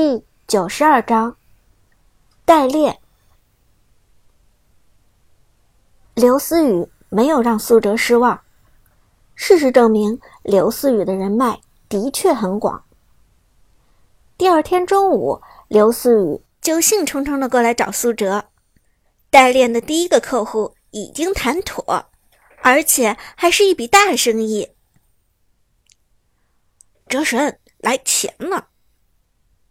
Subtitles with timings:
[0.00, 1.36] 第九十二章
[2.44, 3.00] 代练。
[6.14, 8.40] 刘思雨没有让苏哲失望。
[9.34, 12.84] 事实证明，刘思雨的人脉的确很广。
[14.36, 18.50] 第二天中午，刘思雨就兴冲冲的过来找苏哲。
[19.30, 22.06] 代练的第一个客户已经谈妥，
[22.62, 24.70] 而且还是一笔大生意。
[27.08, 28.68] 哲神，来钱了！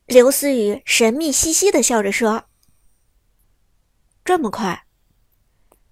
[0.08, 2.46] 刘思雨神秘兮兮的笑着说
[4.24, 4.86] ：“这么快？”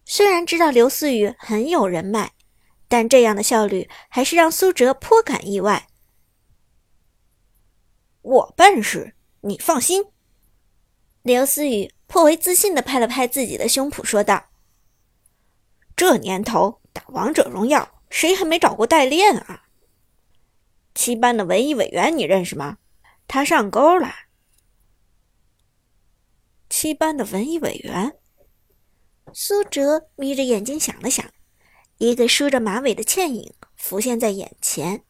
[0.06, 2.32] 虽然知道刘思雨很有人脉，
[2.88, 5.90] 但这样的效率还是让苏哲颇感意外。
[8.22, 10.06] 我办事，你放心。
[11.22, 14.46] 刘思雨颇为自信的拍了拍自己的胸脯，说道
[15.94, 19.66] ：“这年头打王者荣耀，谁还没找过代练啊？
[20.94, 22.78] 七班的文艺委员你认识吗？”
[23.28, 24.10] 他上钩了。
[26.70, 28.18] 七班的文艺委员，
[29.34, 31.26] 苏哲眯着眼睛想了想，
[31.98, 35.06] 一个梳着马尾的倩影浮现在眼前，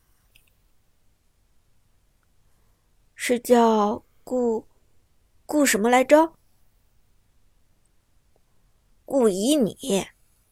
[3.15, 4.67] 是叫顾
[5.45, 6.35] 顾什么来着？
[9.05, 10.05] 顾以你，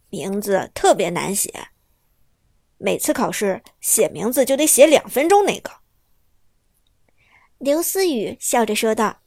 [0.09, 1.69] 名字特别难写，
[2.77, 5.82] 每次考试写名字就得写两分钟那个。
[7.63, 9.21] 刘思雨笑着说道：“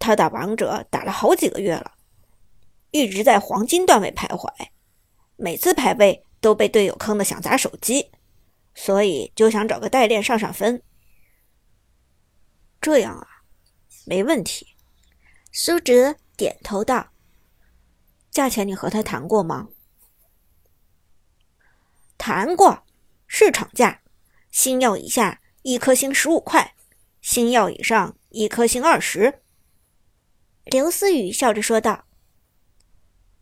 [0.00, 1.98] 他打王者打了好几个月了，
[2.92, 4.50] 一直在黄金段位徘徊，
[5.36, 8.10] 每次排位都被队友坑的想砸手机，
[8.74, 10.82] 所以就想找个代练上上分。”
[12.80, 13.26] 这样啊，
[14.06, 14.68] 没问题。
[15.52, 17.10] 苏哲点头道
[18.32, 19.68] ：“价钱你和他谈过吗
[22.16, 22.82] ？”“谈过，
[23.26, 24.00] 市场价，
[24.50, 26.74] 星耀以下一颗星十五块。”
[27.20, 29.42] 星耀以上一颗星二十。
[30.64, 32.06] 刘思雨笑着说道：“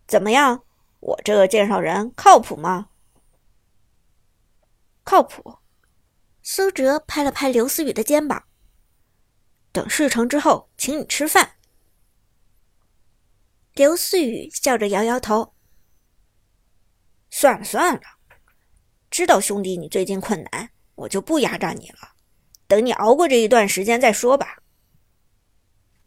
[0.07, 0.65] 怎么样，
[1.01, 2.91] 我这个介绍人靠谱吗？”
[5.05, 5.59] 靠谱。
[6.43, 8.47] 苏哲拍了拍刘思雨的肩膀
[9.73, 11.57] ：“等事成之后，请你吃饭。”
[13.75, 15.55] 刘思雨笑着摇摇头
[17.31, 18.01] ：“算了算了，
[19.11, 22.15] 知道兄弟你最近困难，我就不压榨你了。”
[22.67, 24.59] 等你熬过这一段时间再说吧。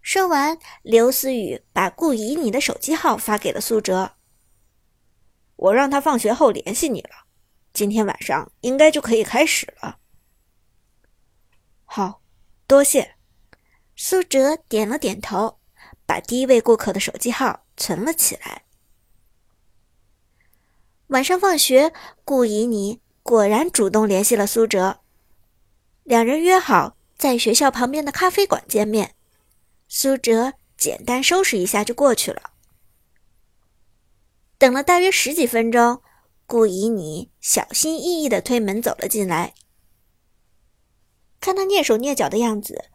[0.02, 4.14] 说完，刘思雨把顾以你的手机号发给了苏哲。
[5.56, 7.26] 我让他放学后联系你了，
[7.74, 9.98] 今天晚上应该就可以开始了。
[11.84, 12.22] 好，
[12.66, 13.16] 多谢。
[13.96, 15.60] 苏哲点了点头，
[16.06, 18.64] 把第一位顾客的手机号存了起来。
[21.08, 21.92] 晚上放学，
[22.24, 25.02] 顾以你果然主动联系了苏哲。
[26.10, 29.14] 两人约好在学校旁边的咖啡馆见面，
[29.88, 32.50] 苏哲简单收拾一下就过去了。
[34.58, 36.02] 等了大约十几分钟，
[36.48, 39.54] 顾以你小心翼翼的推门走了进来，
[41.40, 42.86] 看他蹑手蹑脚的样子，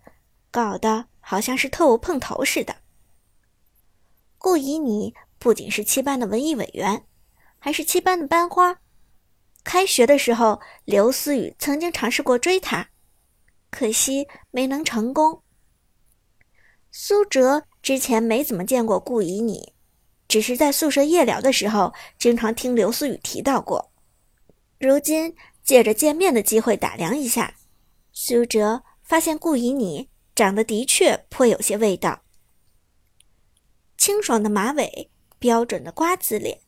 [0.51, 2.79] 搞得好像是特务碰头似的。
[4.39, 7.07] 顾以你不仅是七班的文艺委员，
[7.61, 8.81] 还是七班的班花。
[9.63, 12.89] 开学的时候，刘思雨曾经尝试过追他。
[13.75, 15.43] 可惜没能成功。
[16.93, 19.73] 苏哲之前没怎么见过顾以你，
[20.29, 23.91] 只是在宿舍夜聊的时候经常听刘思雨提到过。
[24.79, 27.57] 如今借着见面的机会打量一下，
[28.13, 32.23] 苏哲发现顾以你长得的确颇有些味道。
[33.99, 35.11] 清爽的马尾，
[35.41, 36.61] 标准的瓜子脸，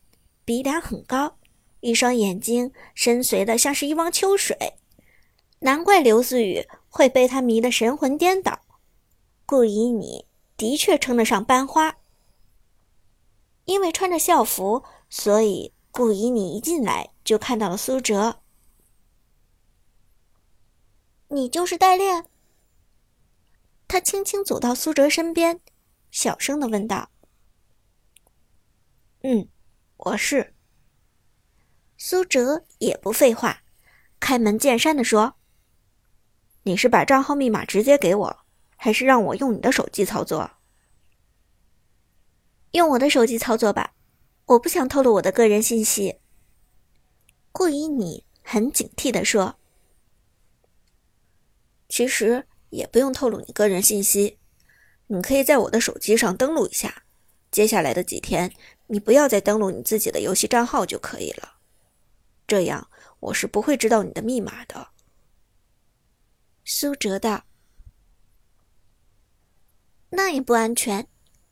[0.45, 1.39] 鼻梁很高，
[1.79, 4.57] 一双眼睛深邃的像是一汪秋水。
[5.61, 8.63] 难怪刘思雨会被他迷得神魂颠倒。
[9.45, 10.27] 顾以你
[10.57, 11.99] 的确称得上班花，
[13.67, 18.41] 因为穿着校服，所以顾以你一进来就看到了苏哲。
[21.29, 22.25] 你就是代练？
[23.87, 25.61] 他轻轻走到苏哲身边，
[26.11, 27.11] 小声的问道
[29.23, 29.49] ：“嗯，
[29.99, 30.55] 我是。”
[31.99, 33.63] 苏哲也不废话，
[34.19, 35.37] 开门见山的说。
[36.67, 38.39] 你是把账号密码直接给我，
[38.75, 40.51] 还是让我用你的手机操作？
[42.73, 43.95] 用我的手机操作吧，
[44.47, 46.19] 我不想透露我的个人信息。
[47.53, 49.61] 顾以你很警惕的说
[51.89, 54.39] ：“其实也不用透露你个人信息，
[55.07, 57.05] 你可以在我的手机上登录一下。
[57.53, 58.53] 接下来的几天，
[58.89, 61.59] 你不要再登录你自己的游戏账号就可以了。
[62.45, 62.89] 这样
[63.21, 64.89] 我是不会知道你的密码的。”
[66.69, 67.45] 苏哲道
[70.11, 71.07] ：“那也不安全，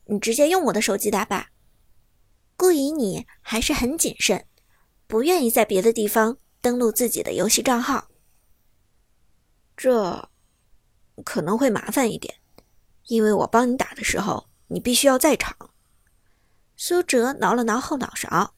[0.07, 1.53] 你直接用我的手机打吧。
[2.57, 4.49] 顾以你还是很谨慎，
[5.07, 8.11] 不愿意在别的地方登录自己的游戏账号。
[9.77, 10.29] 这
[11.25, 12.41] 可能会麻烦一点，
[13.05, 15.57] 因为我帮你打的时候，你必须要在场。
[16.75, 18.57] 苏哲挠了挠后脑勺，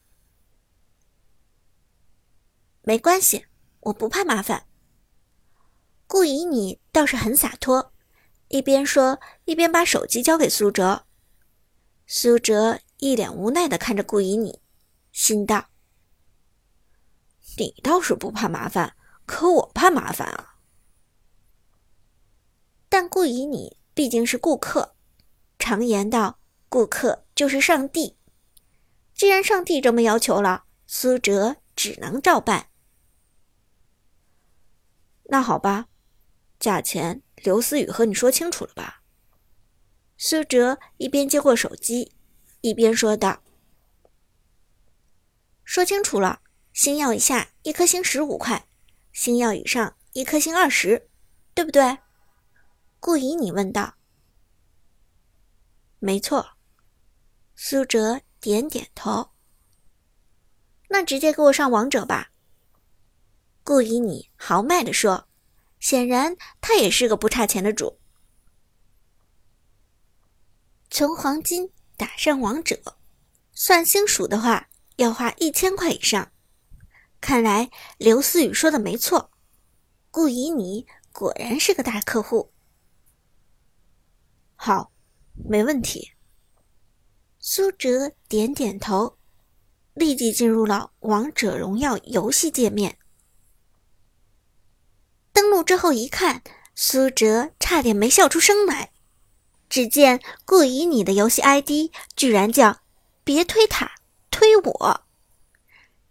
[2.81, 3.45] 没关系，
[3.81, 4.66] 我不怕麻烦。
[6.07, 7.93] 顾以你倒是很洒脱，
[8.47, 11.05] 一边说一边把手机交给苏哲。
[12.05, 14.61] 苏哲一脸无奈的看着顾以你，
[15.11, 15.67] 心道
[17.59, 18.95] ：“你倒是不怕麻烦，
[19.25, 20.55] 可我怕麻烦啊。”
[22.87, 24.95] 但顾以你毕竟是顾客，
[25.59, 26.39] 常言道
[26.69, 28.15] ：“顾客就是上帝。”
[29.13, 32.69] 既然上帝这么要求了，苏哲只能照办。
[35.25, 35.87] 那好吧。
[36.59, 39.03] 价钱，刘思雨和你说清楚了吧？
[40.17, 42.11] 苏哲一边接过手机，
[42.61, 43.43] 一边说道
[45.63, 46.41] ：“说清楚了，
[46.73, 48.67] 星耀以下一颗星十五块，
[49.13, 51.07] 星耀以上一颗星二十，
[51.53, 51.99] 对不对？”
[52.99, 53.95] 顾以你问道。
[55.99, 56.57] “没错。”
[57.55, 59.29] 苏哲点点头。
[60.89, 62.31] “那直接给我上王者吧。”
[63.63, 65.26] 顾以你豪迈地说。
[65.79, 67.99] 显然，他也是个不差钱的主。
[70.89, 72.97] 从黄金打上王者，
[73.53, 76.31] 算星数的话，要花一千块以上。
[77.19, 79.31] 看来刘思雨说的没错，
[80.11, 82.53] 顾以你果然是个大客户。
[84.55, 84.91] 好，
[85.33, 86.11] 没问题。
[87.39, 89.17] 苏哲点点头，
[89.93, 92.97] 立即进入了王者荣耀游戏界面。
[95.47, 96.41] 登录之后一看，
[96.75, 98.91] 苏哲差点没笑出声来。
[99.69, 102.81] 只见顾以你的游戏 ID 居然叫
[103.23, 103.93] “别推塔，
[104.29, 105.05] 推我”，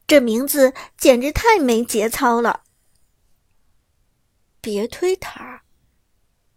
[0.08, 2.62] 这名字简直太没节操了。
[4.62, 5.64] 别推塔，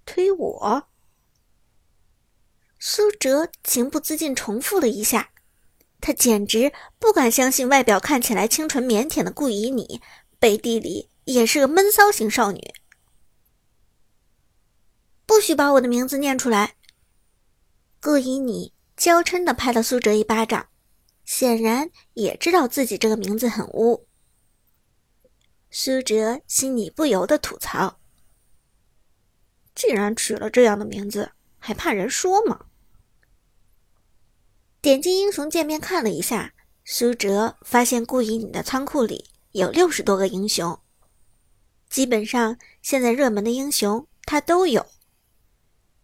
[0.06, 0.88] 推我。
[2.80, 5.32] 苏哲情不自禁重复了一下，
[6.00, 10.00] 他简直不敢相信，外表看起来清纯腼腆的顾以你，
[10.40, 11.10] 背地里……
[11.30, 12.74] 也是个闷骚型少女，
[15.28, 16.76] 不许把我的名字念出来。
[18.02, 20.70] 顾以你娇嗔的拍了苏哲一巴掌，
[21.26, 24.08] 显然也知道自己这个名字很污。
[25.70, 28.00] 苏哲心里不由得吐槽
[29.76, 32.66] ：“既然取了这样的名字，还怕人说吗？”
[34.82, 40.82] 点击英雄界面看了一下，苏哲发现顾以你的仓库里有六十多个英雄。
[41.90, 44.86] 基本上，现在热门的英雄他都有，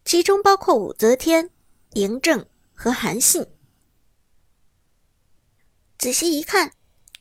[0.04, 1.50] 其中包括武则天、
[1.92, 2.44] 嬴政
[2.74, 3.46] 和韩信。
[5.96, 6.72] 仔细一看，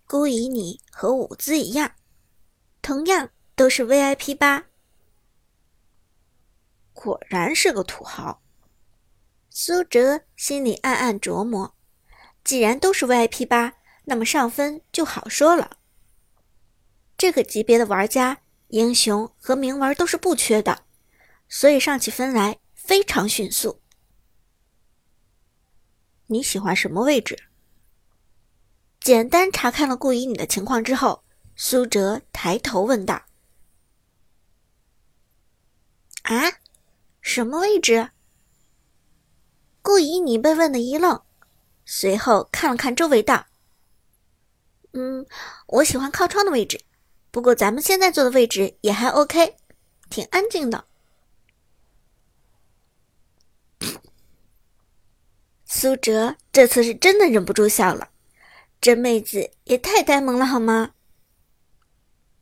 [0.08, 1.94] 孤以你和舞姿一样，
[2.82, 4.66] 同样都是 VIP 八。
[6.92, 8.42] 果然是个土豪。
[9.52, 11.76] 苏哲心里暗暗琢磨：
[12.44, 13.76] 既然都是 VIP 八，
[14.06, 15.78] 那么上分就好说了。
[17.16, 18.42] 这个级别的玩家。
[18.68, 20.84] 英雄和铭文都是不缺的，
[21.48, 23.82] 所以上起分来非常迅速。
[26.28, 27.48] 你喜欢什么位置？
[29.00, 31.24] 简单查看了顾以你的情况之后，
[31.56, 33.22] 苏哲抬头问道
[36.24, 36.60] ：“啊，
[37.22, 38.10] 什么位置？”
[39.84, 41.22] 顾以你被问的一愣，
[41.86, 43.46] 随后看了看周围，道
[44.94, 45.28] ：“嗯，
[45.68, 46.84] 我喜欢靠窗的位置。”
[47.36, 49.58] 不过咱们现在坐的位置也还 OK，
[50.10, 50.86] 挺安静的。
[55.66, 58.10] 苏哲这次是真的忍不住笑了，
[58.80, 60.94] 这妹子也太呆萌了，好吗？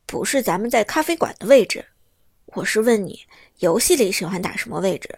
[0.06, 1.88] 不是咱们在咖啡馆的位置，
[2.46, 3.26] 我是问你，
[3.62, 5.18] 游戏里喜欢打什么位置？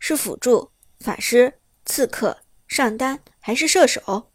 [0.00, 4.32] 是辅助、法师、刺客、上单还是射手？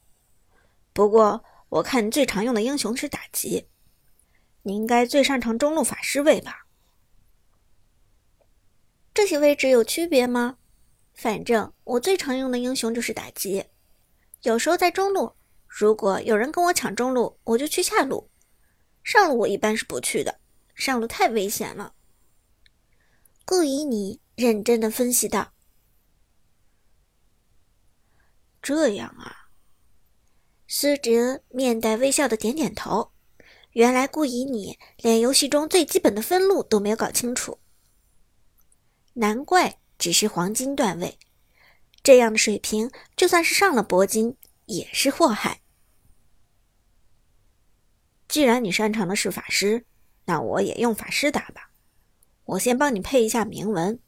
[0.93, 3.65] 不过我看你最常用的英雄是打击。
[4.63, 6.65] 你应该最擅长中路法师位吧？
[9.13, 10.57] 这些位置有区别吗？
[11.13, 13.65] 反正我最常用的英雄就是打击，
[14.43, 15.35] 有时候在中路，
[15.67, 18.29] 如果有人跟我抢中路，我就去下路。
[19.03, 20.39] 上路我一般是不去的，
[20.75, 21.93] 上路太危险了。
[23.43, 25.53] 顾以你认真的分析道
[28.61, 29.49] ：“这样啊。”
[30.67, 33.11] 苏哲面带微笑的点点头。
[33.73, 37.59] 原来顾以你连游戏中最基本的分路都没有搞清楚，
[39.13, 41.19] 难怪只是黄金段位，
[42.01, 44.35] 这样的水平就算是上了铂金
[44.65, 45.61] 也是祸害。
[48.27, 49.85] 既然你擅长的是法师，
[50.25, 51.71] 那我也用法师打吧。
[52.45, 53.99] 我先帮你配一下铭文，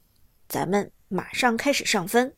[0.48, 2.36] 咱们马上开始上分。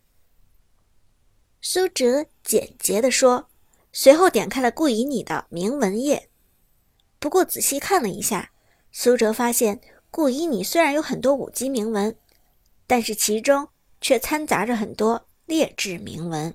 [1.62, 3.48] 苏哲简洁的说，
[3.92, 6.28] 随后点开了顾以你的铭文页。
[7.24, 8.50] 不过仔细看了一下，
[8.92, 12.14] 苏哲发现顾以你虽然有很多五级铭文，
[12.86, 13.66] 但是其中
[13.98, 16.54] 却掺杂着很多劣质铭文。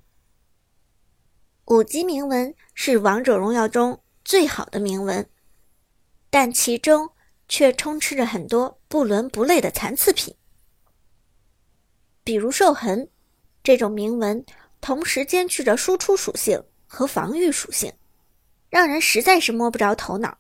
[1.66, 5.28] 五级铭文是王者荣耀中最好的铭文，
[6.30, 7.10] 但其中
[7.48, 10.36] 却充斥着很多不伦不类的残次品，
[12.24, 13.10] 比如兽痕
[13.64, 14.46] 这种铭文。
[14.82, 17.92] 同时兼具着输出属性和防御属性，
[18.70, 20.38] 让人实在是摸不着头脑。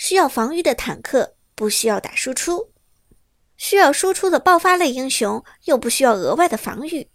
[0.00, 2.72] 需要防御的坦克不需要打输出，
[3.58, 7.06] 需要输出的爆发类英雄又不需要额外的防御，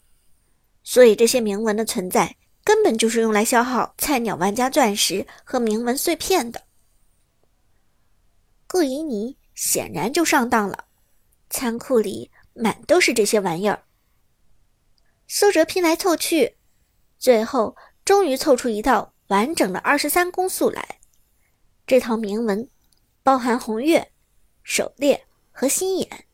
[0.83, 6.61] 所以这些铭文的存在根本就是用来消耗菜鸟玩家钻石和铭文碎片的。
[8.67, 10.85] 顾以尼显然就上当了，
[11.49, 13.81] 仓库里满都是这些玩意儿。
[15.27, 16.55] 苏哲拼来凑去，
[17.17, 17.75] 最后
[18.05, 20.99] 终于凑出一套完整的二十三攻速来。
[21.87, 22.67] 这套铭文
[23.25, 24.11] 包含红月、
[24.61, 26.25] 狩猎和心眼，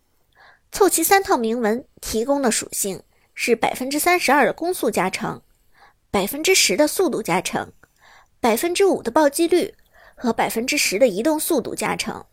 [0.74, 3.02] 凑齐三套铭文提供的属性
[3.34, 5.42] 是百分之三十二的攻速加成、
[6.12, 7.72] 百分之十的速度加成、
[8.42, 9.74] 百分之五的暴击率
[10.18, 12.26] 和百分之十的移动速度加成。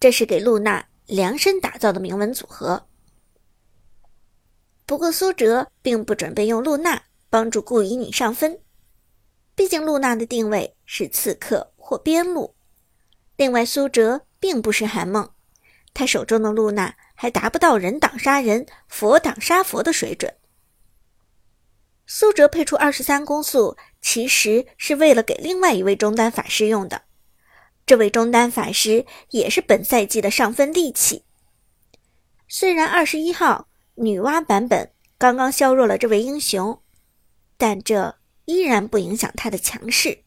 [0.00, 2.86] 这是给露娜量身打造的铭文组合。
[4.86, 8.60] 不过苏哲并不准备用露娜帮助顾以你上分，
[9.54, 12.55] 毕竟露娜的定位是刺客或边路。
[13.36, 15.30] 另外，苏哲并不是韩梦，
[15.94, 20.34] 他手中的露娜还达不到人挡杀人、佛挡杀佛的水准。
[22.06, 27.02] 苏哲配出二十三攻速，其实是为了给另外一位中单法师用的。
[27.84, 31.24] 这位中单法师也是本赛季的上分利器，
[32.48, 33.68] 虽然二十一号。
[33.98, 36.82] 女娲版本刚刚削弱了这位英雄，
[37.56, 40.25] 但这依然不影响他的强势。